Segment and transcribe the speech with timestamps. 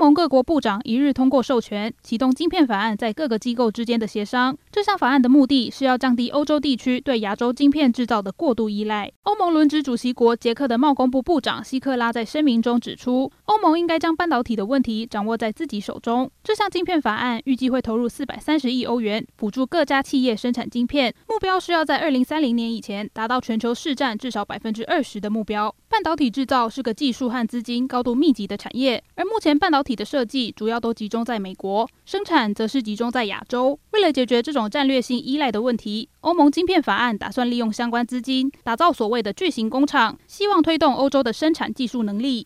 [0.00, 4.56] 欧盟各国部长一日通过授权，启动晶片法案在各个机构之间的协商。
[4.72, 9.12] 这项法案的目的是要降低欧洲地区对亚洲晶片制造的过度依赖。
[9.24, 16.30] 欧盟轮值主席国捷克的贸工部部长希克拉在声明中指出，欧盟应该将半导体的问题掌握在自己手中。
[16.42, 25.74] 这项晶片法案预计会投入四百三十亿欧元，补助各家企业生产晶片，目标是要在二零三零年以前达到全球市占至少百分之二十的目标。
[26.00, 33.78] 半导体制造是个技术和资金高度密集的产业，而目前半导体的设计主要都集中在美国，生产则是集中在亚洲。
[33.90, 42.38] 为了解决这种战略性依赖的问题，欧盟晶片法案打算利用相关资金，打造所谓的巨型工厂，希望推动欧洲的生产技术能力。